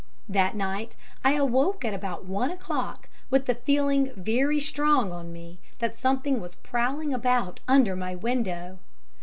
That 0.27 0.55
night 0.55 0.95
I 1.23 1.33
awoke 1.33 1.85
at 1.85 1.93
about 1.93 2.25
one 2.25 2.49
o'clock 2.49 3.07
with 3.29 3.45
the 3.45 3.53
feeling 3.53 4.11
very 4.15 4.59
strong 4.59 5.11
on 5.11 5.31
me 5.31 5.59
that 5.77 5.95
something 5.95 6.41
was 6.41 6.55
prowling 6.55 7.13
about 7.13 7.59
under 7.67 7.95
my 7.95 8.15
window. 8.15 8.79